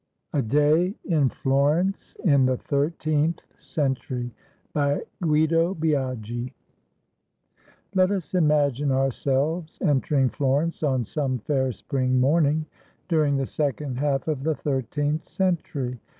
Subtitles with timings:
[0.33, 4.33] A DAY IN FLORENCE, IN THE THIRTEENTH CENTURY
[4.73, 6.53] BY GUIDO BIAGI
[7.93, 12.65] Let us imagine ourselves entering Florence on some fair spring morning
[13.09, 15.99] during the second half of the thir teenth century.